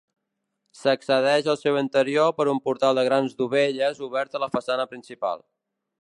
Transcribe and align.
S'accedeix 0.79 1.49
al 1.53 1.59
seu 1.65 1.77
interior 1.83 2.33
per 2.39 2.47
un 2.55 2.61
portal 2.69 2.97
de 3.01 3.03
grans 3.11 3.39
dovelles 3.43 4.03
obert 4.11 4.41
a 4.41 4.45
la 4.45 4.53
façana 4.57 4.93
principal. 4.95 5.49